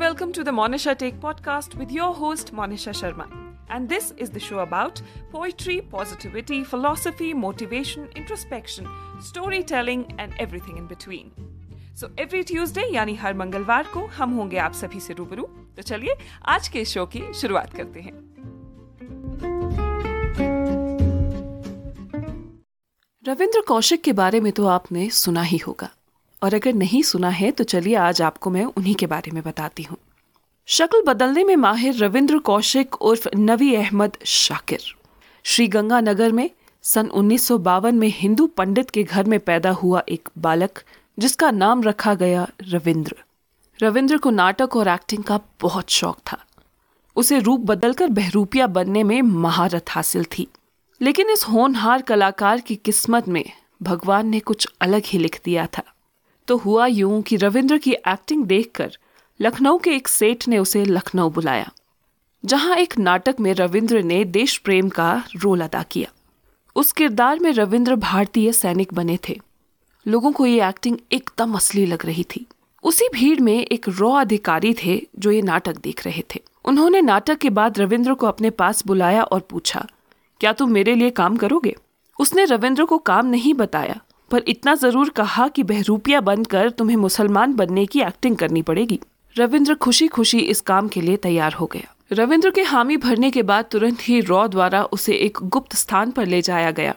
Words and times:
welcome 0.00 0.32
to 0.32 0.42
the 0.42 0.50
Monisha 0.50 0.96
Take 0.96 1.20
podcast 1.20 1.74
with 1.74 1.90
your 1.92 2.14
host 2.14 2.54
Monisha 2.54 2.92
Sharma. 2.98 3.26
And 3.68 3.86
this 3.86 4.14
is 4.16 4.30
the 4.30 4.40
show 4.40 4.60
about 4.60 5.02
poetry, 5.30 5.82
positivity, 5.82 6.64
philosophy, 6.64 7.34
motivation, 7.34 8.08
introspection, 8.16 8.88
storytelling 9.20 10.14
and 10.18 10.32
everything 10.38 10.78
in 10.78 10.86
between. 10.86 11.30
So 11.94 12.10
every 12.16 12.42
Tuesday 12.44 12.86
यानी 12.94 13.14
हर 13.24 13.34
मंगलवार 13.34 13.92
को 13.94 14.06
हम 14.16 14.34
होंगे 14.36 14.58
आप 14.58 14.72
सभी 14.80 15.00
से 15.00 15.14
रूबरू 15.20 15.42
तो 15.76 15.82
चलिए 15.82 16.16
आज 16.56 16.68
के 16.68 16.84
शो 16.94 17.06
की 17.06 17.22
शुरुआत 17.40 17.76
करते 17.76 18.00
हैं 18.00 18.18
रविंद्र 23.24 23.60
कौशिक 23.68 24.02
के 24.02 24.12
बारे 24.24 24.40
में 24.40 24.52
तो 24.52 24.66
आपने 24.66 25.08
सुना 25.24 25.42
ही 25.42 25.56
होगा 25.66 25.90
और 26.42 26.54
अगर 26.54 26.72
नहीं 26.72 27.02
सुना 27.02 27.28
है 27.28 27.50
तो 27.50 27.64
चलिए 27.64 27.94
आज 27.94 28.22
आपको 28.22 28.50
मैं 28.50 28.64
उन्हीं 28.64 28.94
के 28.94 29.06
बारे 29.06 29.30
में 29.30 29.42
बताती 29.42 29.82
हूँ। 29.82 29.96
शक्ल 30.66 31.02
बदलने 31.02 31.44
में 31.44 31.56
माहिर 31.56 31.96
रविंद्र 31.96 32.38
कौशिक 32.38 32.94
उर्फ़ 32.94 33.28
नवी 33.36 33.74
अहमद 33.74 34.16
शाकिर। 34.24 34.80
श्री 35.44 35.68
गंगानगर 35.68 36.32
में 36.32 36.50
सन 36.82 37.06
उन्नीस 37.06 37.48
सौ 37.48 37.58
बावन 37.58 37.94
में 37.94 38.08
हिंदू 38.08 38.46
पंडित 38.46 38.90
के 38.90 39.02
घर 39.02 39.24
में 39.24 39.40
पैदा 39.40 39.70
हुआ 39.70 40.02
एक 40.08 40.28
बालक, 40.38 40.82
जिसका 41.18 41.50
नाम 41.50 41.82
रखा 41.82 42.14
गया 42.14 42.48
रविंद्र। 42.62 43.16
रविंद्र 43.82 44.18
को 44.18 44.30
नाटक 44.30 44.76
और 44.76 44.88
एक्टिंग 44.88 45.24
का 45.24 45.40
बहुत 45.60 45.90
शौक 45.90 46.18
था। 46.32 46.44
उसे 47.16 47.38
रूप 47.38 47.60
बदलकर 47.60 48.08
बहरूपिया 48.08 48.66
बनने 48.66 49.02
में 49.02 49.22
महारत 49.22 49.84
हासिल 49.90 50.24
थी। 50.24 50.46
लेकिन 51.02 51.30
इस 51.30 51.44
होनहार 51.44 52.02
कलाकार 52.02 52.60
की 52.60 52.76
किस्मत 52.76 53.28
में 53.28 53.44
भगवान 53.82 54.28
ने 54.28 54.40
कुछ 54.40 54.68
अलग 54.80 55.02
ही 55.06 55.18
लिख 55.18 55.40
दिया 55.44 55.66
था। 55.66 55.82
तो 56.50 56.56
हुआ 56.56 56.86
यूँ 56.86 57.20
कि 57.22 57.36
रविंद्र 57.36 57.76
की 57.78 57.92
एक्टिंग 57.92 58.44
देखकर 58.44 58.96
लखनऊ 59.40 59.78
के 59.78 59.90
एक 59.90 60.08
सेठ 60.08 60.46
ने 60.48 60.58
उसे 60.58 60.84
लखनऊ 60.84 61.30
बुलाया, 61.30 61.70
जहाँ 62.44 62.76
एक 62.76 62.98
नाटक 62.98 63.36
में 63.40 63.52
रविंद्र 63.54 64.02
ने 64.02 64.24
देश 64.24 64.56
प्रेम 64.58 64.88
का 64.88 65.12
रोल 65.36 65.60
अदा 65.60 65.82
किया। 65.82 66.08
उस 66.76 66.90
किरदार 66.92 67.38
में 67.38 67.50
रविंद्र 67.52 67.96
भारतीय 67.96 68.52
सैनिक 68.52 68.94
बने 68.94 69.18
थे। 69.28 69.38
लोगों 70.06 70.32
को 70.32 70.46
ये 70.46 70.68
एक्टिंग 70.68 70.98
एकदम 71.12 71.54
असली 71.54 71.86
लग 71.86 72.06
रही 72.06 72.24
थी। 72.24 72.46
उसी 72.84 73.08
भीड़ 73.14 73.40
में 73.40 73.54
एक 73.54 73.88
रॉ 73.88 74.12
अधिकारी 74.12 74.74
थे 74.74 75.00
जो 75.18 75.30
ये 75.30 75.42
नाटक 75.42 75.76
देख 75.76 76.04
रहे 76.06 76.22
थे। 76.34 76.42
उन्होंने 76.64 77.00
नाटक 77.00 77.38
के 77.38 77.50
बाद 77.50 77.78
रविंद्र 77.78 78.14
को 78.14 78.26
अपने 78.26 78.50
पास 78.50 78.86
बुलाया 78.86 79.22
और 79.22 79.40
पूछा, 79.40 79.86
क्या 80.40 80.52
तुम 80.52 80.72
मेरे 80.72 80.94
लिए 80.94 81.10
काम 81.10 81.36
करोगे? 81.36 81.76
उसने 82.18 82.44
रविंद्र 82.44 82.84
को 82.84 82.98
काम 82.98 83.26
नहीं 83.26 83.54
बताया 83.54 84.00
पर 84.30 84.42
इतना 84.48 84.74
ज़रूर 84.74 85.08
कहा 85.08 85.46
कि 85.48 85.62
बहरूपिया 85.62 86.20
बनकर 86.20 86.70
तुम्हें 86.70 86.96
मुसलमान 86.96 87.54
बनने 87.54 87.86
की 87.86 88.00
एक्टिंग 88.00 88.36
करनी 88.36 88.62
पड़ेगी। 88.62 89.00
रविंद्र 89.36 89.74
खुशी 89.74 90.08
खुशी 90.08 90.38
इस 90.38 90.60
काम 90.60 90.88
के 90.88 91.00
लिए 91.00 91.16
तैयार 91.18 91.52
हो 91.52 91.66
गया। 91.66 91.94
रविंद्र 92.12 92.50
के 92.50 92.62
हामी 92.62 92.96
भरने 92.96 93.30
के 93.30 93.42
बाद 93.42 93.64
तुरंत 93.64 93.98
ही 94.02 94.20
रॉ 94.20 94.46
द्वारा 94.48 94.82
उसे 94.84 95.14
एक 95.14 95.38
गुप्त 95.44 95.76
स्थान 95.76 96.10
पर 96.10 96.26
ले 96.26 96.42
जाया 96.42 96.70
गया। 96.70 96.94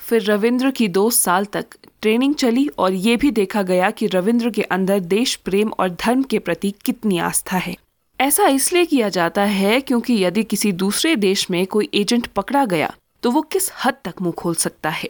फिर 0.00 0.22
रविंद्र 0.22 0.70
की 0.70 0.88
दो 0.88 1.08
साल 1.10 1.44
तक 1.44 1.76
ट्रेनिंग 2.02 2.34
चली 2.34 2.66
और 2.78 2.92
ये 2.92 3.16
भी 3.16 3.30
देखा 3.30 3.62
गया 3.62 3.90
कि 3.90 4.06
रविंद्र 4.06 4.50
के 4.50 4.62
अंदर 4.62 5.00
देश, 5.00 5.34
प्रेम 5.36 5.70
और 5.70 5.90
धर्म 6.00 6.22
के 6.22 6.38
प्रति 6.38 6.70
कितनी 6.84 7.18
आस्था 7.20 7.56
है। 7.56 7.76
ऐसा 8.20 8.46
इसलिए 8.48 8.84
किया 8.84 9.08
जाता 9.08 9.42
है 9.42 9.80
क्योंकि 9.80 10.22
यदि 10.24 10.42
किसी 10.44 10.72
दूसरे 10.74 11.14
देश 11.16 11.50
में 11.50 11.66
कोई 11.66 11.88
एजेंट 11.94 12.26
पकड़ा 12.26 12.64
गया 12.64 12.92
तो 13.22 13.30
वो 13.30 13.42
किस 13.42 13.70
हद 13.84 13.94
तक 14.04 14.22
मुँह 14.22 14.32
खोल 14.32 14.54
सकता 14.54 14.90
है? 14.90 15.08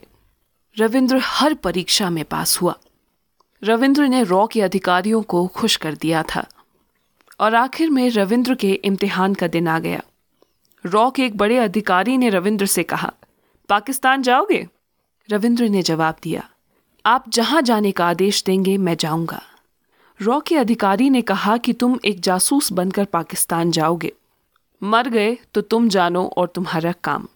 रविंद्र 0.78 1.18
हर 1.22 1.54
परीक्षा 1.54 2.10
में 2.10 2.24
पास 2.24 2.60
हुआ। 2.62 2.78
रविंद्र 3.64 4.06
ने 4.06 4.22
रॉ 4.22 4.46
के 4.46 4.62
अधिकारियों 4.62 5.22
को 5.22 5.46
खुश 5.46 5.76
कर 5.76 5.94
दिया 5.94 6.24
था। 6.34 6.46
और 7.40 7.54
आखिर 7.54 7.90
में 7.90 8.10
रविंद्र 8.10 8.54
के 8.54 8.72
इम्तिहान 8.72 9.34
का 9.34 9.46
दिन 9.46 9.68
आ 9.68 9.78
गया। 9.78 10.02
रॉ 10.86 11.10
के 11.10 11.26
एक 11.26 11.36
बड़े 11.36 11.58
अधिकारी 11.58 12.16
ने 12.16 12.28
रविंद्र 12.28 12.66
से 12.66 12.82
कहा, 12.82 13.12
पाकिस्तान 13.68 14.22
जाओगे? 14.22 14.68
रविंद्र 15.30 15.68
ने 15.68 15.82
जवाब 15.82 16.16
दिया, 16.22 16.48
आप 17.06 17.24
जहाँ 17.28 17.62
जाने 17.62 17.92
का 17.92 18.06
आदेश 18.06 18.42
देंगे, 18.42 18.78
मैं 18.78 18.96
जाऊँगा। 18.96 19.42
रॉ 20.22 20.40
के 20.40 20.56
अधिकारी 20.56 21.10
ने 21.10 21.22
कहा 21.22 21.56
कि 21.56 21.72
तुम 21.72 21.98
एक 22.04 22.20
जासूस 22.20 22.72
बनकर 22.72 23.04
पाकिस्तान 23.04 23.70
जाओगे। 23.70 24.12
मर 24.82 25.08
गए 25.08 25.38
तो 25.54 25.60
तुम 25.60 25.88
जानो 25.88 26.24
और 26.36 26.48
तुम्हारा 26.48 26.92
काम। 26.92 27.28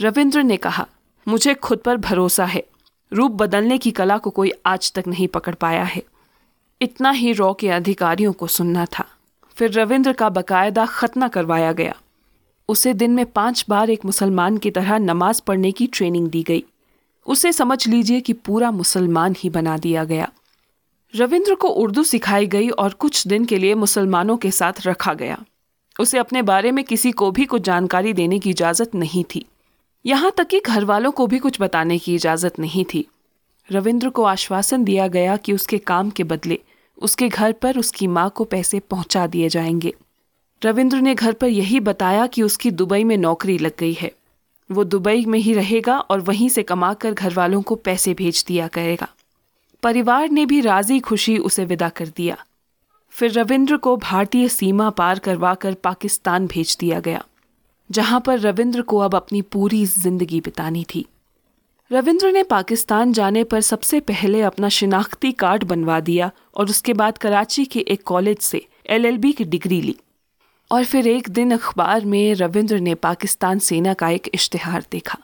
रविंद्र 0.00 0.42
ने 0.42 0.56
कहा, 0.56 0.86
मुझे 1.28 1.54
खुद 1.54 1.78
पर 1.78 1.96
भरोसा 1.96 2.44
है। 2.44 2.64
रूप 3.12 3.32
बदलने 3.32 3.78
की 3.78 3.90
कला 3.90 4.18
को 4.18 4.30
कोई 4.30 4.52
आज 4.66 4.92
तक 4.92 5.04
नहीं 5.06 5.28
पकड़ 5.28 5.54
पाया 5.54 5.82
है। 5.82 6.02
इतना 6.82 7.10
ही 7.10 7.32
रॉ 7.32 7.54
के 7.54 7.68
अधिकारियों 7.68 8.32
को 8.32 8.46
सुनना 8.46 8.84
था। 8.84 9.04
फिर 9.54 9.72
रविंद्र 9.72 10.12
का 10.12 10.28
बकायदा 10.28 10.86
खतना 10.86 11.28
करवाया 11.28 11.72
गया। 11.72 11.94
उसे 12.68 12.94
दिन 12.94 13.10
में 13.10 13.26
पाँच 13.26 13.64
बार 13.68 13.90
एक 13.90 14.04
मुसलमान 14.04 14.56
की 14.56 14.70
तरह 14.70 14.98
नमाज़ 14.98 15.42
पढ़ने 15.46 15.72
की 15.72 15.86
ट्रेनिंग 15.86 16.28
दी 16.28 16.42
गई। 16.42 16.64
उसे 17.26 17.52
समझ 17.52 17.88
लीजिए 17.88 18.20
कि 18.20 18.32
पूरा 18.32 18.70
मुसलमान 18.70 19.34
ही 19.38 19.50
बना 19.50 19.78
दिया 19.78 20.04
गया। 20.04 20.30
रविंद्र 21.14 21.54
को 21.54 21.68
उर्दू 21.68 22.04
सिखाई 22.04 22.46
गई 22.46 22.68
और 22.68 22.92
कुछ 22.92 23.26
दिन 23.26 23.44
के 23.44 23.58
लिए 23.58 23.74
मुसलमानों 23.74 24.36
के 24.36 24.50
साथ 24.50 24.72
रखा 24.86 25.14
गया। 25.14 25.44
उसे 26.00 26.18
अपने 26.18 26.42
बारे 26.42 26.70
में 26.70 26.84
किसी 26.84 27.12
को 27.12 27.30
भी 27.30 27.44
कुछ 27.44 27.62
जानकारी 27.62 28.12
देने 28.12 28.38
की 28.38 28.50
इजाज़त 28.50 28.94
नहीं 28.94 29.24
थी। 29.24 29.46
यहाँ 30.06 30.32
तक 30.36 30.46
कि 30.46 30.60
घर 30.60 30.84
वालों 30.84 31.10
को 31.10 31.26
भी 31.26 31.38
कुछ 31.38 31.60
बताने 31.60 31.98
की 31.98 32.14
इजाज़त 32.14 32.58
नहीं 32.58 32.84
थी। 32.84 33.08
रविंद्र 33.72 34.08
को 34.08 34.22
आश्वासन 34.22 34.84
दिया 34.84 35.08
गया 35.08 35.36
कि 35.36 35.52
उसके 35.52 35.78
काम 35.78 36.10
के 36.10 36.24
बदले 36.24 36.58
उसके 36.98 37.28
घर 37.28 37.52
पर 37.52 37.78
उसकी 37.78 38.06
माँ 38.06 38.30
को 38.30 38.44
पैसे 38.44 38.80
पहुँचा 38.80 39.26
दिए 39.26 39.48
जाएँगे। 39.48 39.94
रविंद्र 40.64 40.96
ने 40.96 41.14
घर 41.14 41.32
पर 41.32 41.46
यही 41.46 41.80
बताया 41.80 42.26
कि 42.26 42.42
उसकी 42.42 42.70
दुबई 42.70 43.04
में 43.04 43.16
नौकरी 43.16 43.58
लग 43.58 43.72
गई 43.78 43.92
है। 43.92 44.12
वो 44.72 44.84
दुबई 44.84 45.24
में 45.24 45.38
ही 45.38 45.54
रहेगा 45.54 45.98
और 45.98 46.20
वहीं 46.20 46.48
से 46.48 46.62
कमाकर 46.62 47.12
घर 47.12 47.34
वालों 47.34 47.62
को 47.62 47.74
पैसे 47.74 48.14
भेज 48.14 48.44
दिया 48.48 48.68
करेगा। 48.68 49.08
परिवार 49.82 50.30
ने 50.30 50.46
भी 50.46 50.60
राज़ी 50.60 51.00
खुशी 51.00 51.38
उसे 51.38 51.64
विदा 51.64 51.88
कर 51.88 52.08
दिया। 52.08 52.44
फिर 53.10 53.32
रविंद्र 53.32 53.76
को 53.76 53.96
भारतीय 53.96 54.48
सीमा 54.48 54.90
पार 54.90 55.18
करवाकर 55.18 55.74
पाकिस्तान 55.74 56.46
भेज 56.46 56.76
दिया 56.80 57.00
गया। 57.00 57.24
जहाँ 57.94 58.20
पर 58.20 58.38
रविंद्र 58.40 58.82
को 58.82 58.98
अब 58.98 59.14
अपनी 59.14 59.42
पूरी 59.42 59.84
ज़िंदगी 59.86 60.40
बितानी 60.40 60.84
थी। 60.84 61.04
रविंद्र 61.90 62.30
ने 62.32 62.42
पाकिस्तान 62.42 63.12
जाने 63.12 63.44
पर 63.44 63.60
सबसे 63.60 64.00
पहले 64.00 64.40
अपना 64.42 64.68
शिनाख्ती 64.68 65.32
कार्ड 65.32 65.64
बनवा 65.64 66.00
दिया 66.00 66.30
और 66.54 66.70
उसके 66.70 66.92
बाद 66.92 67.18
कराची 67.18 67.64
के 67.64 67.80
एक 67.80 68.02
कॉलेज 68.02 68.38
से 68.38 68.66
एलएलबी 68.90 69.32
की 69.32 69.44
डिग्री 69.44 69.80
ली। 69.82 69.96
और 70.70 70.84
फिर 70.84 71.06
एक 71.06 71.28
दिन 71.28 71.50
अखबार 71.50 72.04
में 72.04 72.34
रविंद्र 72.34 72.78
ने 72.80 72.94
पाकिस्तान 72.94 73.58
सेना 73.58 73.94
का 73.94 74.08
एक 74.08 74.30
इश्तिहार 74.34 74.84
देखा। 74.92 75.18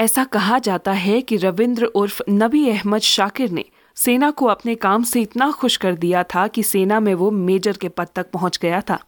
ऐसा 0.00 0.24
कहा 0.24 0.58
जाता 0.58 0.92
है 0.92 1.20
कि 1.22 1.36
रविंद्र 1.36 1.84
उर्फ़ 1.84 2.22
नबी 2.30 2.68
अहमद 2.70 3.00
शाकिर 3.00 3.50
ने 3.50 3.64
सेना 3.96 4.30
को 4.30 4.46
अपने 4.46 4.74
काम 4.74 5.02
से 5.02 5.20
इतना 5.22 5.50
खुश 5.50 5.76
कर 5.76 5.94
दिया 5.94 6.22
था 6.24 6.46
कि 6.48 6.62
सेना 6.62 7.00
में 7.00 7.14
वो 7.14 7.30
मेजर 7.30 7.76
के 7.76 7.88
पद 7.88 8.08
तक 8.14 8.30
पहुँच 8.30 8.58
गया 8.62 8.80
था। 8.80 8.98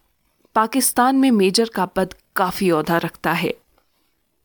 पाकिस्तान 0.59 1.17
में 1.17 1.31
मेजर 1.31 1.69
का 1.69 1.87
पद 1.87 2.15
काफ़ी 2.37 2.71
औधा 2.71 2.97
रखता 2.97 3.33
है। 3.33 3.55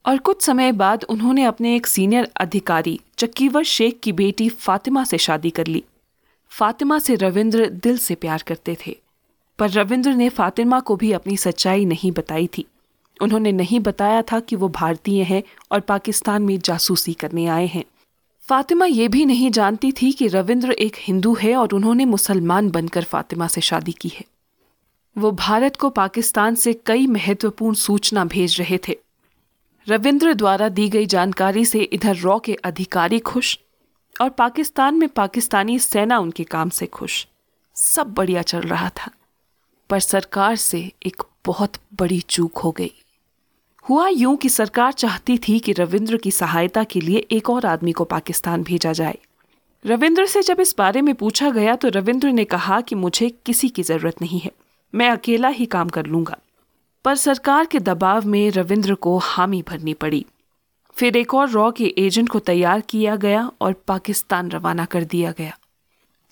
और 0.06 0.18
कुछ 0.18 0.41
समय 0.41 0.72
बाद 0.72 1.03
उन्होंने 1.03 1.44
अपने 1.44 1.75
एक 1.75 1.88
सीनियर 1.88 2.31
अधिकारी, 2.38 3.00
चक्कीवर 3.18 3.63
शेख 3.63 4.00
की 4.03 4.12
बेटी 4.12 4.50
फातिमा 4.50 5.03
से 5.03 5.18
शादी 5.18 5.50
कर 5.50 5.68
ली। 5.68 5.84
फातिमा 6.50 7.00
से 7.00 7.16
रविंद्र 7.16 7.69
दिल 7.69 7.97
से 7.97 8.16
प्यार 8.16 8.44
करते 8.47 8.78
थे, 8.88 8.97
पर 9.59 9.69
रविंद्र 9.69 10.13
ने 10.13 10.29
फातिमा 10.29 10.79
को 10.79 10.96
भी 10.96 11.12
अपनी 11.12 11.38
सच्चाई 11.38 11.85
नहीं 11.85 12.12
बताई 12.12 12.50
थी। 12.57 12.66
उन्होंने 13.22 13.51
नहीं 13.51 13.80
बताया 13.80 14.22
था 14.22 14.40
कि 14.40 14.56
वो 14.56 14.69
भारतीय 14.69 15.24
हैं 15.24 15.44
और 15.72 15.80
पाकिस्तान 15.80 16.41
में 16.41 16.59
जासूसी 16.59 17.13
करने 17.13 17.45
आए 17.45 17.68
हैं। 17.68 17.84
फातिमा 18.41 18.85
ये 18.85 19.07
भी 19.07 19.25
नहीं 19.25 19.51
जानती 19.51 19.91
थी 19.91 20.12
कि 20.12 20.28
रविंद्र 20.28 20.72
एक 20.72 20.95
हिंदू 21.00 21.35
है 21.35 21.56
और 21.56 21.74
उन्होंने 21.74 22.06
मुसलमान 22.06 22.71
बनकर 22.71 23.04
फातिमा 23.04 23.48
से 23.48 23.62
शादी 23.62 23.92
की 23.92 24.09
है। 24.09 24.25
वो 25.15 25.31
भारत 25.31 25.75
को 25.75 25.89
पाकिस्तान 25.89 26.56
से 26.56 26.74
कई 26.86 27.07
महत्वपूर्ण 27.07 27.75
सूचना 27.75 28.24
भेज 28.25 28.60
रहे 28.60 28.77
थे। 28.88 28.98
रविंद्र 29.88 30.33
द्वारा 30.33 30.69
दी 30.69 30.88
गई 30.89 31.06
जानकारी 31.06 31.65
से 31.65 31.81
इधर 31.83 32.15
रॉ 32.15 32.38
के 32.39 32.54
अधिकारी 32.63 33.19
खुश 33.21 33.57
और 34.15 34.30
पाकिस्तान 34.30 34.95
में 34.95 35.07
पाकिस्तानी 35.10 35.77
सेना 35.80 36.19
उनके 36.19 36.44
काम 36.45 36.69
से 36.69 36.86
खुश। 36.88 37.25
सब 37.75 38.13
बढ़िया 38.13 38.42
चल 38.42 38.62
रहा 38.62 38.89
था, 38.89 39.12
पर 39.89 40.00
सरकार 40.00 40.56
से 40.56 40.80
एक 41.06 41.24
बहुत 41.45 41.77
बड़ी 42.00 42.19
चूक 42.19 42.57
हो 42.57 42.71
गई। 42.71 42.92
हुआ 43.86 44.07
यूँ 44.07 44.36
कि 44.38 44.50
सरकार 44.50 44.92
चाहती 44.94 45.38
थी 45.38 45.59
कि 45.59 45.71
रविंद्र 45.71 46.18
की 46.18 46.31
सहायता 46.31 46.83
के 46.83 47.01
लिए 47.01 47.25
एक 47.31 47.50
और 47.50 47.66
आदमी 47.66 47.92
को 47.92 48.04
पाकिस्तान 48.06 48.63
भेजा 48.63 48.94
जाए। 48.94 49.18
रविंद्र 49.86 50.25
से 50.25 50.42
जब 50.42 50.59
इस 50.59 50.75
बारे 50.77 51.01
में 51.01 51.13
पूछा 51.16 51.50
गया 51.50 51.75
तो 51.75 51.89
रविंद्र 51.89 52.27
ने 52.27 52.45
कहा 52.45 52.80
कि 52.81 52.95
मुझे 52.95 53.30
किसी 53.45 53.69
की 53.69 53.83
ज़रूरत 53.83 54.21
नहीं 54.21 54.39
है। 54.39 54.51
मैं 54.94 55.10
अकेला 55.10 55.48
ही 55.48 55.66
काम 55.66 55.90
कर 55.90 56.06
लूँगा। 56.06 56.38
पर 57.06 57.16
सरकार 57.16 57.66
के 57.66 57.80
दबाव 57.80 58.25
में 58.25 58.50
रविंद्र 58.51 58.95
को 58.95 59.18
हामी 59.18 59.62
भरनी 59.62 59.94
पड़ी। 59.94 60.25
फिर 60.95 61.18
एक 61.18 61.34
और 61.34 61.50
रॉ 61.50 61.72
के 61.72 61.94
एजेंट 61.98 62.30
को 62.30 62.40
तैयार 62.40 62.81
किया 62.81 63.16
गया 63.16 63.51
और 63.62 63.74
पाकिस्तान 63.88 64.51
रवाना 64.51 64.86
कर 64.86 65.04
दिया 65.04 65.31
गया। 65.31 65.57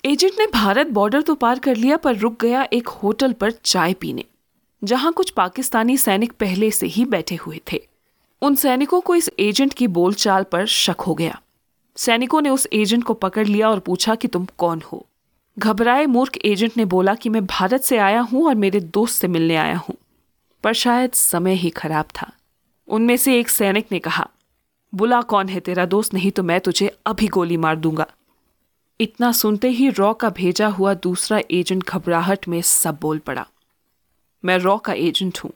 एजेंट 0.05 0.33
ने 0.39 0.45
भारत 0.45 0.87
बॉर्डर 0.87 1.21
तो 1.21 1.35
पार 1.35 1.59
कर 1.59 1.75
लिया, 1.75 1.97
पर 1.97 2.15
रुक 2.15 2.39
गया 2.41 2.67
एक 2.73 2.87
होटल 2.87 3.33
पर 3.33 3.51
चाय 3.51 3.93
पीने, 3.93 4.25
जहाँ 4.81 5.11
कुछ 5.13 5.29
पाकिस्तानी 5.29 5.97
सैनिक 5.97 6.31
पहले 6.31 6.71
से 6.71 6.87
ही 6.87 7.05
बैठे 7.05 7.35
हुए 7.35 7.59
थे। 7.71 7.81
उन 8.41 8.55
सैनिकों 8.55 9.01
को 9.01 9.15
इस 9.15 9.29
एजेंट 9.39 9.73
की 9.73 9.87
बोलचाल 9.87 10.43
पर 10.43 10.65
शक 10.65 11.01
हो 11.01 11.13
गया। 11.13 11.41
सैनिकों 11.97 12.41
ने 12.41 12.49
उस 12.49 12.67
एजेंट 12.73 13.03
को 13.03 13.13
पकड़ 13.13 13.47
लिया 13.47 13.69
और 13.69 13.79
पूछा 13.79 14.15
कि 14.15 14.27
तुम 14.27 14.47
कौन 14.57 14.81
हो? 14.81 15.05
घबराए 15.61 16.05
मूर्ख 16.05 16.37
एजेंट 16.45 16.71
ने 16.77 16.85
बोला 16.85 17.15
कि 17.15 17.29
मैं 17.29 17.45
भारत 17.45 17.81
से 17.81 17.97
आया 17.97 18.21
हूँ 18.21 18.47
और 18.47 18.55
मेरे 18.55 18.79
दोस्त 18.79 19.21
से 19.21 19.27
मिलने 19.27 19.55
आया 19.55 19.77
हूँ। 19.77 19.95
पर 20.63 20.73
शायद 20.73 21.11
समय 21.11 21.53
ही 21.53 21.69
खराब 21.69 22.05
था। 22.15 22.31
उनमें 22.87 23.17
से 23.17 23.39
एक 23.39 23.49
सैनिक 23.49 23.87
ने 23.91 23.99
कहा, 23.99 24.27
बुला 24.93 25.21
कौन 25.21 25.49
है 25.49 25.59
तेरा 25.59 25.85
दोस्त? 25.85 26.13
नहीं 26.13 26.31
तो 26.31 26.43
मैं 26.43 26.59
तुझे 26.59 26.97
अभी 27.05 27.27
गोली 27.27 27.57
मार 27.57 27.75
दूँगा। 27.75 28.05
इतना 28.99 29.31
सुनते 29.31 29.69
ही 29.69 29.89
रॉ 29.89 30.13
का 30.13 30.29
भेजा 30.29 30.67
हुआ 30.67 30.93
दूसरा 30.93 31.41
एजेंट 31.51 31.83
घबराहट 31.89 32.47
में 32.47 32.61
सब 32.61 32.97
बोल 33.01 33.19
पड़ा। 33.19 33.47
मैं 34.45 34.57
रॉ 34.57 34.77
का 34.77 34.93
एजेंट 34.93 35.39
हूँ। 35.43 35.51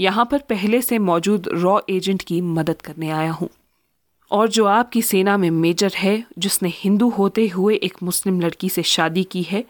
यहाँ 0.00 0.24
पर 0.24 0.38
पहले 0.38 0.82
से 0.82 0.98
मौजूद 0.98 1.48
रॉ 1.52 1.78
एजेंट 1.90 2.22
की 2.22 2.40
मदद 2.40 2.82
करने 2.82 3.10
आया 3.10 3.30
हूँ। 3.30 3.48
और 4.30 4.48
जो 4.48 4.64
आपकी 4.64 5.02
सेना 5.02 5.36
में 5.36 5.50
मेजर 5.50 5.92
है, 5.96 6.24
जिसने 6.38 6.68
हिंदू 6.68 7.08
होते 7.08 7.48
हुए 7.48 7.74
एक 7.74 7.94
मुस्लिम 8.02 8.40
लड़की 8.40 8.68
से 8.68 8.82
शादी 8.82 9.24
की 9.24 9.42
है, 9.42 9.64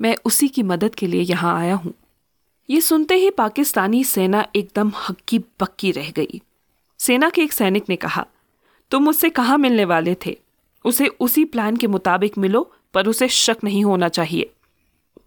मैं 0.00 0.16
उसी 0.24 0.48
की 0.48 0.62
मदद 0.62 0.94
के 0.94 1.06
लिए 1.06 1.20
यहाँ 1.20 1.58
आया 1.58 1.74
हूँ। 1.74 1.94
ये 2.70 2.80
सुनते 2.80 3.14
ही 3.14 3.30
पाकिस्तानी 3.30 4.04
सेना 4.04 4.46
एकदम 4.56 4.92
हक्की 5.08 5.38
बक्की 5.38 5.90
रह 5.90 6.10
गई। 6.10 6.42
सेना 6.98 7.30
के 7.30 7.42
एक 7.42 7.52
सैनिक 7.52 7.84
ने 7.88 7.96
कहा, 7.96 8.26
तुम 8.90 9.02
मुझसे 9.02 9.28
कहाँ 9.28 9.58
मिलने 9.58 9.84
वाले 9.84 10.16
थे? 10.26 10.38
उसे 10.84 11.06
उसी 11.06 11.44
प्लान 11.44 11.76
के 11.76 11.86
मुताबिक 11.86 12.38
मिलो, 12.38 12.72
पर 12.94 13.06
उसे 13.06 13.28
शक 13.28 13.56
नहीं 13.64 13.84
होना 13.84 14.08
चाहिए। 14.08 14.50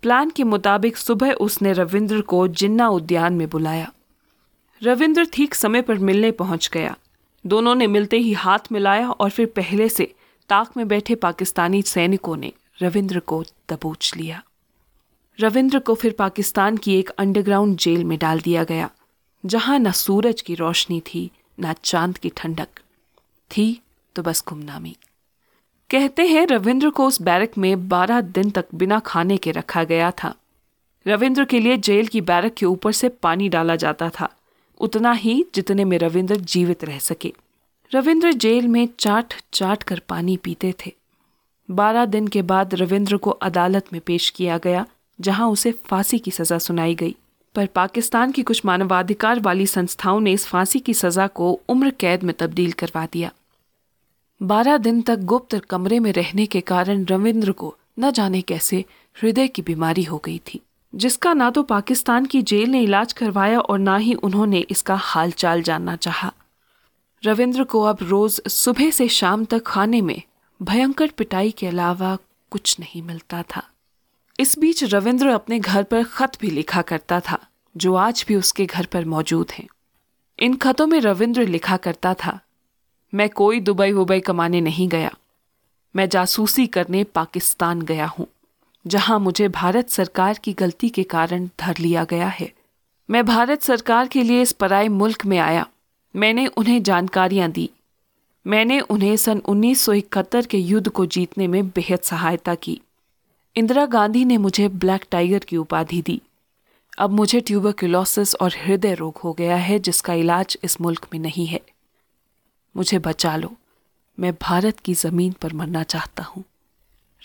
प्लान 0.01 0.29
के 0.29 0.43
मुताबिक 0.43 0.97
सुबह 0.97 1.31
उसने 1.31 1.73
रविंद्र 1.73 2.21
को 2.21 2.47
जिन्ना 2.47 2.89
उद्यान 2.89 3.33
में 3.33 3.49
बुलाया। 3.49 3.91
रविंद्र 4.83 5.25
ठीक 5.33 5.55
समय 5.55 5.81
पर 5.81 5.97
मिलने 5.97 6.31
पहुँच 6.31 6.69
गया। 6.73 6.97
दोनों 7.45 7.75
ने 7.75 7.87
मिलते 7.87 8.17
ही 8.17 8.33
हाथ 8.33 8.71
मिलाया 8.71 9.09
और 9.09 9.29
फिर 9.29 9.45
पहले 9.45 9.89
से 9.89 10.13
ताक 10.49 10.77
में 10.77 10.87
बैठे 10.87 11.15
पाकिस्तानी 11.15 11.81
सैनिकों 11.81 12.35
ने 12.37 12.51
रविंद्र 12.81 13.19
को 13.19 13.43
दबोच 13.69 14.11
लिया। 14.17 14.41
रविंद्र 15.39 15.79
को 15.79 15.95
फिर 15.95 16.11
पाकिस्तान 16.11 16.77
की 16.77 16.97
एक 16.99 17.09
अंडरग्राउंड 17.09 17.77
जेल 17.77 18.03
में 18.03 18.17
डाल 18.19 18.39
दिया 18.39 18.63
गया, 18.63 18.89
जहाँ 19.43 19.79
न 19.79 19.91
सूरज 19.91 20.41
की 20.41 20.55
रोशनी 20.55 20.99
थी, 20.99 21.29
न 21.59 21.73
चाँद 21.73 22.17
की 22.17 22.29
ठंडक 22.29 22.67
थी 23.51 23.81
तो 24.15 24.23
बस 24.23 24.43
गुमनामी। 24.47 24.95
कहते 25.89 26.25
हैं 26.27 26.45
रविंद्र 26.47 26.89
को 26.89 27.07
उस 27.07 27.21
बैरक 27.21 27.57
में 27.57 27.87
बारह 27.89 28.21
दिन 28.21 28.49
तक 28.49 28.65
बिना 28.75 28.99
खाने 28.99 29.37
के 29.37 29.51
रखा 29.51 29.83
गया 29.83 30.11
था। 30.11 30.33
रविंद्र 31.05 31.45
के 31.45 31.59
लिए 31.59 31.77
जेल 31.77 32.07
की 32.07 32.21
बैरक 32.21 32.53
के 32.53 32.65
ऊपर 32.65 32.91
से 32.91 33.09
पानी 33.09 33.49
डाला 33.49 33.75
जाता 33.75 34.09
था। 34.09 34.29
उतना 34.79 35.11
ही 35.11 35.45
जितने 35.55 35.85
में 35.85 35.97
रविंद्र 35.97 36.35
जीवित 36.35 36.83
रह 36.83 36.99
सके। 36.99 37.33
रविंद्र 37.91 38.33
जेल 38.33 38.67
में 38.67 38.89
चाट 38.99 39.33
चाट 39.53 39.83
कर 39.83 40.01
पानी 40.09 40.37
पीते 40.37 40.73
थे। 40.85 40.93
बारह 41.71 42.05
दिन 42.05 42.27
के 42.27 42.41
बाद 42.41 42.75
रविंद्र 42.75 43.17
को 43.17 43.29
अदालत 43.29 43.85
में 43.93 44.01
पेश 44.05 44.29
किया 44.29 44.57
गया, 44.57 44.85
जहाँ 45.21 45.49
उसे 45.49 45.71
फांसी 45.71 46.19
की 46.19 46.31
सजा 46.31 46.57
सुनाई 46.57 46.95
गई। 46.95 47.15
पर 47.55 47.65
पाकिस्तान 47.65 48.31
की 48.31 48.43
कुछ 48.43 48.65
मानवाधिकार 48.65 49.39
वाली 49.39 49.65
संस्थाओं 49.65 50.19
ने 50.19 50.31
इस 50.31 50.45
फांसी 50.45 50.79
की 50.79 50.93
सजा 50.93 51.27
को 51.27 51.59
उम्र 51.69 51.89
कैद 51.89 52.23
में 52.23 52.35
तब्दील 52.39 52.71
करवा 52.71 53.07
दिया। 53.13 53.31
बारह 54.43 54.77
दिन 54.77 55.01
तक 55.01 55.19
गुप्त 55.19 55.55
कमरे 55.59 55.99
में 55.99 56.13
रहने 56.13 56.45
के 56.45 56.61
कारण 56.61 57.05
रविंद्र 57.05 57.51
को 57.51 57.75
न 57.99 58.11
जाने 58.11 58.41
कैसे 58.41 58.85
हृदय 59.21 59.47
की 59.47 59.61
बीमारी 59.61 60.03
हो 60.03 60.21
गई 60.25 60.39
थी। 60.39 60.59
जिसका 60.95 61.33
ना 61.33 61.49
तो 61.49 61.63
पाकिस्तान 61.63 62.25
की 62.25 62.41
जेल 62.41 62.69
ने 62.69 62.81
इलाज 62.81 63.13
करवाया 63.13 63.59
और 63.59 63.79
ना 63.79 63.97
ही 63.97 64.13
उन्होंने 64.13 64.59
इसका 64.59 64.95
हालचाल 64.95 65.61
जानना 65.61 65.95
चाहा। 65.95 66.31
रविंद्र 67.23 67.63
को 67.63 67.81
अब 67.81 67.97
रोज 68.01 68.41
सुबह 68.47 68.89
से 68.89 69.07
शाम 69.07 69.45
तक 69.45 69.63
खाने 69.63 70.01
में 70.01 70.21
भयंकर 70.61 71.07
पिटाई 71.07 71.51
के 71.51 71.67
अलावा 71.67 72.17
कुछ 72.51 72.79
नहीं 72.79 73.01
मिलता 73.01 73.43
था। 73.43 73.63
इस 74.39 74.59
बीच 74.59 74.83
रविंद्र 74.83 75.27
अपने 75.27 75.59
घर 75.59 75.83
पर 75.83 76.03
खत 76.03 76.37
भी 76.41 76.49
लिखा 76.49 76.81
करता 76.81 77.19
था, 77.19 77.39
जो 77.77 77.95
आज 77.95 78.25
भी 78.27 78.35
उसके 78.35 78.65
घर 78.65 78.85
पर 78.85 79.05
मौजूद 79.05 79.51
हैं। 79.51 79.67
इन 80.39 80.55
खतों 80.55 80.87
में 80.87 80.99
रविंद्र 80.99 81.45
लिखा 81.47 81.77
करता 81.77 82.13
था, 82.13 82.39
मैं 83.13 83.29
कोई 83.29 83.59
दुबई 83.59 83.91
वुबई 83.91 84.19
कमाने 84.19 84.61
नहीं 84.61 84.87
गया। 84.89 85.11
मैं 85.95 86.09
जासूसी 86.09 86.67
करने 86.67 87.03
पाकिस्तान 87.03 87.81
गया 87.81 88.05
हूँ। 88.07 88.27
जहाँ 88.87 89.19
मुझे 89.19 89.47
भारत 89.47 89.89
सरकार 89.89 90.39
की 90.43 90.53
गलती 90.53 90.89
के 90.89 91.03
कारण 91.03 91.49
धर 91.59 91.77
लिया 91.79 92.03
गया 92.03 92.27
है। 92.27 92.51
मैं 93.09 93.25
भारत 93.25 93.61
सरकार 93.61 94.07
के 94.07 94.23
लिए 94.23 94.41
इस 94.41 94.51
पराए 94.51 94.87
मुल्क 94.87 95.25
में 95.25 95.37
आया। 95.37 95.67
मैंने 96.15 96.47
उन्हें 96.47 96.83
जानकारियाँ 96.83 97.51
दी। 97.51 97.69
मैंने 98.47 98.79
उन्हें 98.79 99.17
सन 99.17 99.41
1971 99.45 100.45
के 100.45 100.57
युद्ध 100.57 100.89
को 100.89 101.05
जीतने 101.05 101.47
में 101.47 101.67
बेहद 101.69 101.99
सहायता 101.99 102.55
की। 102.55 102.81
इंदिरा 103.55 103.85
गांधी 103.85 104.25
ने 104.25 104.37
मुझे 104.37 104.67
ब्लैक 104.69 105.05
टाइगर 105.11 105.39
की 105.39 105.57
उपाधि 105.57 106.01
दी। 106.01 106.21
अब 106.97 107.09
मुझे 107.09 107.41
ट्यूबरक्यूलोसिस 107.41 108.35
और 108.35 108.53
हृदय 108.65 108.93
रोग 108.93 109.17
हो 109.17 109.33
गया 109.33 109.55
है, 109.55 109.79
जिसका 109.79 110.13
इलाज 110.13 110.57
इस 110.63 110.81
मुल्क 110.81 111.07
में 111.13 111.19
नहीं 111.19 111.45
है। 111.45 111.61
मुझे 112.77 112.99
बचा 112.99 113.35
लो। 113.35 113.53
मैं 114.19 114.33
भारत 114.33 114.79
की 114.79 114.93
ज़मीन 114.93 115.31
पर 115.31 115.53
मरना 115.53 115.83
चाहता 115.83 116.23
हूँ। 116.23 116.43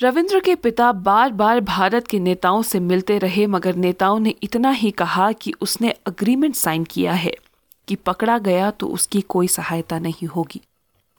रविंद्र 0.03 0.41
के 0.41 0.55
पिता 0.55 0.93
बार 0.93 1.31
बार 1.31 1.61
भारत 1.61 2.07
के 2.07 2.19
नेताओं 2.19 2.63
से 2.63 2.81
मिलते 2.81 3.19
रहे, 3.19 3.47
मगर 3.47 3.77
नेताओं 3.77 4.21
ने 4.21 4.35
इतना 4.43 4.71
ही 4.71 4.91
कहा 4.91 5.33
कि 5.33 5.53
उसने 5.61 5.91
अग्रीमेंट 5.91 6.55
साइन 6.55 6.85
किया 6.85 7.13
है 7.13 7.35
कि 7.89 7.95
पकड़ा 7.95 8.39
गया 8.39 8.71
तो 8.71 8.87
उसकी 8.87 9.21
कोई 9.21 9.49
सहायता 9.49 9.99
नहीं 9.99 10.29
होगी। 10.29 10.61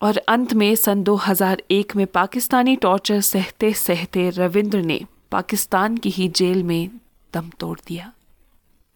और 0.01 0.17
अंत 0.17 0.53
में 0.53 0.75
सन 0.75 1.03
2001 1.03 1.95
में 1.95 2.07
पाकिस्तानी 2.07 2.75
टॉर्चर 2.75 3.21
सहते 3.21 3.73
सहते 3.73 4.29
रविंद्र 4.29 4.81
ने 4.81 5.01
पाकिस्तान 5.31 5.97
की 5.97 6.09
ही 6.09 6.27
जेल 6.27 6.63
में 6.63 6.89
दम 7.33 7.51
तोड़ 7.59 7.79
दिया। 7.87 8.11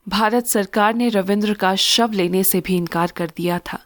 भारत 0.08 0.46
सरकार 0.46 0.94
ने 0.94 1.10
रविंद्र 1.10 1.54
का 1.54 1.76
शव 1.76 2.12
लेने 2.12 2.44
से 2.44 2.62
भी 2.62 2.76
इनकार 2.76 3.12
कर 3.16 3.32
दिया 3.38 3.60
था। 3.60 3.80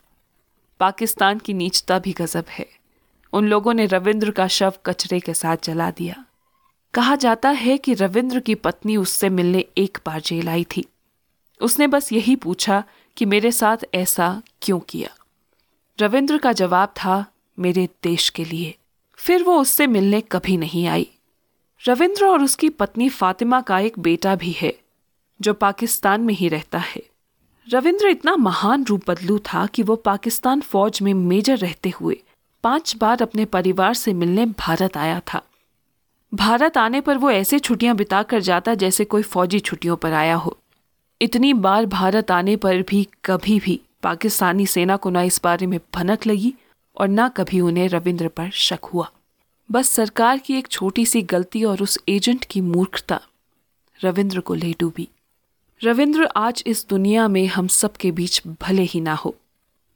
पाकिस्तान 0.80 1.40
की 1.40 1.54
नीचता 1.54 2.00
भी 2.00 2.12
गजब 2.12 2.46
है। 2.50 2.79
उन 3.34 3.48
लोगों 3.48 3.74
ने 3.74 3.86
रविंद्र 3.86 4.32
का 4.32 4.48
शव 4.48 4.74
कचरे 4.86 5.20
के 5.20 5.34
साथ 5.34 5.58
जला 5.64 5.92
दिया। 5.92 6.26
कहा 6.94 7.16
जाता 7.16 7.50
है 7.50 7.78
कि 7.78 7.94
रविंद्र 7.94 8.40
की 8.40 8.56
पत्नी 8.56 8.98
उससे 8.98 9.30
मिलने 9.30 9.66
एक 9.78 9.98
बार 10.06 10.22
जेल 10.22 10.50
आई 10.50 10.64
थी। 10.64 10.86
उसने 11.62 11.88
बस 11.88 12.14
यही 12.14 12.36
पूछा 12.36 12.84
कि 13.18 13.26
मेरे 13.26 13.52
साथ 13.52 13.78
ऐसा 13.94 14.42
क्यों 14.62 14.80
किया? 14.80 15.10
रविंद्र 16.00 16.38
का 16.38 16.52
जवाब 16.52 16.90
था, 16.90 17.26
मेरे 17.60 17.90
देश 18.04 18.30
के 18.30 18.46
लिए। 18.46 18.76
फिर 19.14 19.44
वो 19.44 19.62
उससे 19.62 19.88
मिलने 19.88 20.22
कभी 20.22 20.58
नहीं 20.58 20.88
आई। 20.88 21.12
रविंद्र 21.86 22.26
और 22.26 22.44
उसकी 22.44 22.70
पत्नी 22.70 23.10
फातिमा 23.10 23.62
का 23.62 23.80
एक 23.80 24.00
बेटा 24.00 24.36
भी 24.36 24.52
है, 24.52 24.80
जो 25.42 25.54
पाकिस्तान 25.54 26.22
में 26.22 26.34
ही 26.34 26.48
रहता 26.48 26.78
है। 26.78 27.04
रविंद्र 27.70 28.08
इतना 28.08 28.36
महान 28.36 28.84
रूप 28.84 29.12
बदलू 29.12 29.40
था 29.40 29.66
कि 29.66 29.84
वो 29.84 29.96
पाकिस्तान 29.96 30.62
फौज 30.62 31.02
में 31.02 31.14
मेजर 31.14 31.58
रहते 31.58 31.90
हुए 31.90 32.24
पाँच 32.64 32.96
बार 32.98 33.22
अपने 33.22 33.46
परिवार 33.46 33.94
से 33.94 34.14
मिलने 34.14 34.46
भारत 34.60 34.98
आया 34.98 35.20
था। 35.34 35.42
भारत 36.34 36.78
आने 36.78 37.02
पर 37.02 37.18
वो 37.18 37.32
ऐसे 37.32 37.60
छुट्टियाँ 37.60 37.96
बिताकर 37.96 38.42
जाता 38.42 38.74
जैसे 38.76 39.06
कोई 39.06 39.22
फौजी 39.24 39.60
छुट्टियों 39.60 39.96
पर 39.96 40.14
आया 40.14 40.36
हो। 40.36 40.58
इतनी 41.22 41.54
बार 41.54 41.86
भारत 41.86 42.32
आने 42.32 42.56
पर 42.56 42.82
भी 42.82 43.08
कभी 43.26 43.60
भी 43.60 43.80
पाकिस्तानी 44.04 44.66
सेना 44.66 44.96
को 44.96 45.10
ना 45.10 45.22
इस 45.22 45.40
बारे 45.44 45.68
में 45.68 45.80
भनक 45.96 46.28
लगी 46.28 46.54
और 46.98 47.08
ना 47.08 47.28
कभी 47.30 47.62
उन्हें 47.62 47.88
रविंद्र 47.90 48.28
पर 48.28 48.50
शक 48.50 48.86
हुआ। 48.86 49.10
बस 49.70 49.90
सरकार 49.90 50.38
की 50.38 50.58
एक 50.58 50.68
छोटी 50.68 51.06
सी 51.06 51.22
गलती 51.22 51.64
और 51.64 51.82
उस 51.82 51.98
एजेंट 52.10 52.46
की 52.46 52.62
मूर्खता 52.62 53.20
रविंद्र 54.00 54.40
को 54.40 54.54
ले 54.54 54.74
डूबी। 54.80 55.08
रविंद्र 55.82 56.30
आज 56.36 56.64
इस 56.68 56.86
दुनिया 56.90 57.28
में 57.28 57.46
हम 57.48 57.68
सब 57.68 57.92
के 57.92 58.12
बीच 58.12 58.42
भले 58.62 58.82
ही 58.82 59.02
ना 59.02 59.14
हो, 59.14 59.36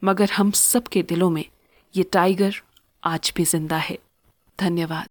मगर 0.02 0.30
हम 0.30 0.52
सब 0.52 0.88
के 0.88 1.04
दिलों 1.04 1.30
में 1.30 1.46
ये 1.96 2.04
टाइगर 2.04 2.56
आज 3.04 3.34
भी 3.36 3.44
ज़िंदा 3.46 3.78
है। 3.78 3.98
धन्यवाद। 4.60 5.08